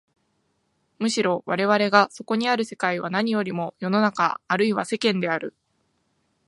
[0.97, 5.55] むしろ我々がそこにある世界は何よりも世の中あるいは世間である。